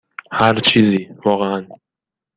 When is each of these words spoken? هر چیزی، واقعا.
هر 0.31 0.55
چیزی، 0.59 1.09
واقعا. 1.25 1.67